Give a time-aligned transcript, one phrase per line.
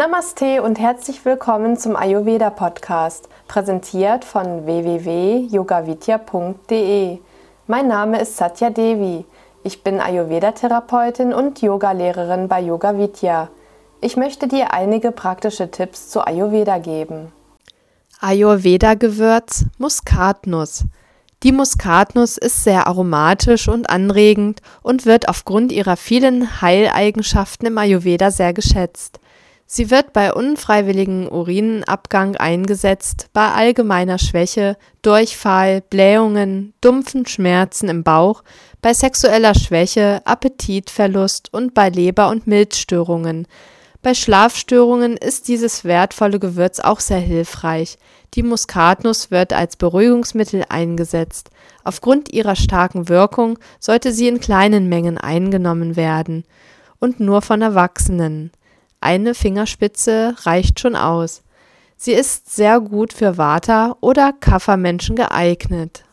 [0.00, 7.18] Namaste und herzlich willkommen zum Ayurveda Podcast, präsentiert von www.yogavidya.de.
[7.66, 9.26] Mein Name ist Satya Devi.
[9.62, 13.50] Ich bin Ayurveda-Therapeutin und Yogalehrerin bei Yoga Vidya.
[14.00, 17.30] Ich möchte dir einige praktische Tipps zu Ayurveda geben.
[18.20, 20.84] Ayurveda-Gewürz Muskatnuss.
[21.42, 28.30] Die Muskatnuss ist sehr aromatisch und anregend und wird aufgrund ihrer vielen Heileigenschaften im Ayurveda
[28.30, 29.20] sehr geschätzt.
[29.72, 38.42] Sie wird bei unfreiwilligem Urinabgang eingesetzt, bei allgemeiner Schwäche, Durchfall, Blähungen, dumpfen Schmerzen im Bauch,
[38.82, 43.46] bei sexueller Schwäche, Appetitverlust und bei Leber- und Milzstörungen.
[44.02, 47.96] Bei Schlafstörungen ist dieses wertvolle Gewürz auch sehr hilfreich.
[48.34, 51.50] Die Muskatnuss wird als Beruhigungsmittel eingesetzt.
[51.84, 56.42] Aufgrund ihrer starken Wirkung sollte sie in kleinen Mengen eingenommen werden
[56.98, 58.50] und nur von Erwachsenen.
[59.00, 61.42] Eine Fingerspitze reicht schon aus.
[61.96, 66.04] Sie ist sehr gut für Vata- oder Kaffermenschen geeignet.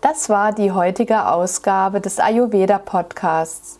[0.00, 3.79] Das war die heutige Ausgabe des Ayurveda Podcasts.